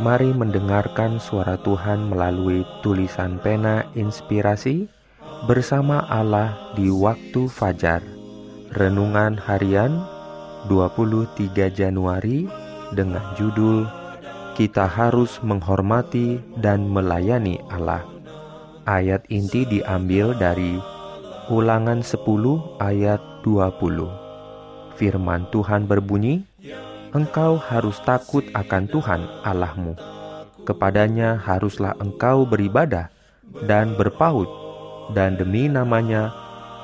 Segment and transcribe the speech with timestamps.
[0.00, 4.88] Mari mendengarkan suara Tuhan melalui tulisan pena inspirasi
[5.44, 8.00] bersama Allah di waktu fajar.
[8.72, 10.00] Renungan harian
[10.72, 12.48] 23 Januari
[12.96, 13.84] dengan judul
[14.56, 18.00] Kita harus menghormati dan melayani Allah.
[18.88, 20.80] Ayat inti diambil dari
[21.52, 22.24] Ulangan 10
[22.80, 24.96] ayat 20.
[24.96, 26.49] Firman Tuhan berbunyi,
[27.10, 29.98] engkau harus takut akan Tuhan Allahmu.
[30.62, 33.10] Kepadanya haruslah engkau beribadah
[33.66, 34.46] dan berpaut,
[35.10, 36.30] dan demi namanya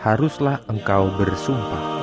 [0.02, 1.94] haruslah engkau bersumpah.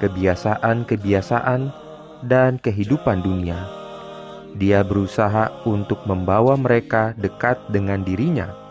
[0.00, 1.60] kebiasaan-kebiasaan,
[2.24, 3.68] dan kehidupan dunia.
[4.56, 8.67] Dia berusaha untuk membawa mereka dekat dengan dirinya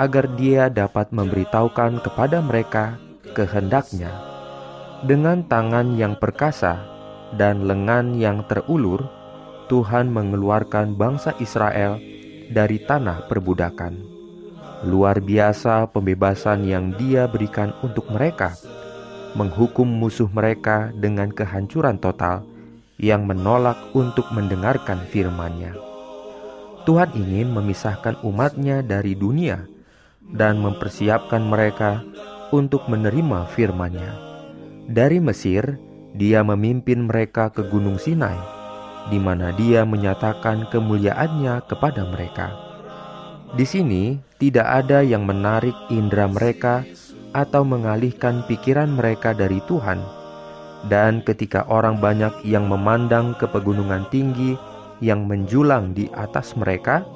[0.00, 2.96] agar dia dapat memberitahukan kepada mereka
[3.36, 4.12] kehendaknya.
[5.02, 6.78] Dengan tangan yang perkasa
[7.34, 9.02] dan lengan yang terulur,
[9.66, 11.98] Tuhan mengeluarkan bangsa Israel
[12.52, 13.98] dari tanah perbudakan.
[14.86, 18.54] Luar biasa pembebasan yang dia berikan untuk mereka,
[19.38, 22.44] menghukum musuh mereka dengan kehancuran total
[23.00, 25.74] yang menolak untuk mendengarkan firman-Nya.
[26.82, 29.71] Tuhan ingin memisahkan umatnya dari dunia
[30.30, 32.06] dan mempersiapkan mereka
[32.54, 34.12] untuk menerima firman-Nya.
[34.86, 35.80] Dari Mesir,
[36.12, 38.36] Dia memimpin mereka ke Gunung Sinai,
[39.08, 42.52] di mana Dia menyatakan kemuliaannya kepada mereka.
[43.56, 46.84] Di sini tidak ada yang menarik indera mereka
[47.32, 50.00] atau mengalihkan pikiran mereka dari Tuhan.
[50.88, 54.58] Dan ketika orang banyak yang memandang ke pegunungan tinggi
[55.00, 57.06] yang menjulang di atas mereka,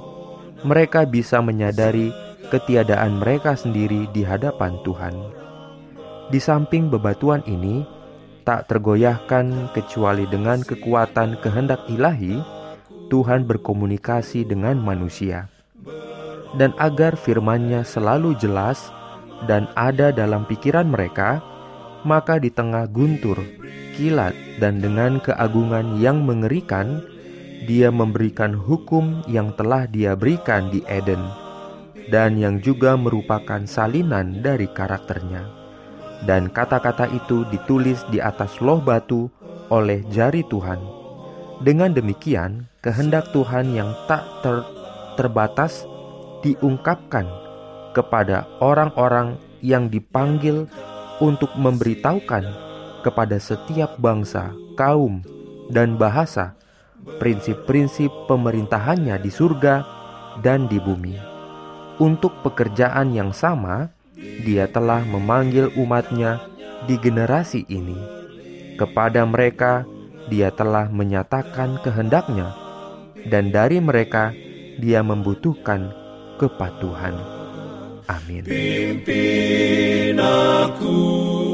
[0.65, 2.15] mereka bisa menyadari
[2.49, 5.15] ketiadaan mereka sendiri di hadapan Tuhan.
[6.27, 7.87] Di samping bebatuan ini,
[8.43, 12.39] tak tergoyahkan kecuali dengan kekuatan kehendak ilahi,
[13.07, 15.47] Tuhan berkomunikasi dengan manusia.
[16.59, 18.91] Dan agar firman-Nya selalu jelas
[19.47, 21.43] dan ada dalam pikiran mereka,
[22.03, 23.39] maka di tengah guntur,
[23.95, 27.03] kilat, dan dengan keagungan yang mengerikan,
[27.67, 31.46] dia memberikan hukum yang telah dia berikan di Eden
[32.11, 35.47] dan yang juga merupakan salinan dari karakternya.
[36.25, 39.29] Dan kata-kata itu ditulis di atas loh batu
[39.69, 40.81] oleh jari Tuhan.
[41.61, 44.65] Dengan demikian, kehendak Tuhan yang tak ter
[45.17, 45.89] terbatas
[46.45, 47.25] diungkapkan
[47.97, 50.69] kepada orang-orang yang dipanggil
[51.19, 52.45] untuk memberitahukan
[53.01, 55.25] kepada setiap bangsa, kaum,
[55.73, 56.53] dan bahasa
[57.17, 59.87] prinsip-prinsip pemerintahannya di surga
[60.45, 61.36] dan di bumi.
[61.97, 63.89] Untuk pekerjaan yang sama,
[64.45, 66.45] dia telah memanggil umatnya
[66.85, 67.97] di generasi ini.
[68.77, 69.89] Kepada mereka,
[70.29, 72.53] dia telah menyatakan kehendaknya,
[73.25, 74.37] dan dari mereka
[74.77, 75.89] dia membutuhkan
[76.37, 77.17] kepatuhan.
[78.07, 78.45] Amin.
[78.45, 81.46] Pimpin aku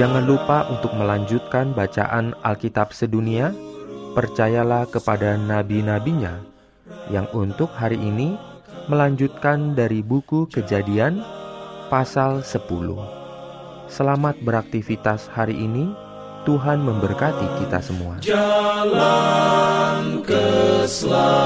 [0.00, 3.52] Jangan lupa untuk melanjutkan bacaan Alkitab sedunia.
[4.16, 6.40] Percayalah kepada nabi-nabinya
[7.12, 8.32] yang untuk hari ini
[8.88, 11.20] melanjutkan dari buku Kejadian
[11.92, 12.64] pasal 10.
[13.92, 15.92] Selamat beraktivitas hari ini.
[16.48, 18.16] Tuhan memberkati kita semua.
[18.24, 21.39] Jalan keselamatan